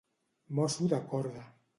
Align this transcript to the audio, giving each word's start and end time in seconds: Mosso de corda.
Mosso 0.59 0.87
de 0.93 0.99
corda. 1.11 1.45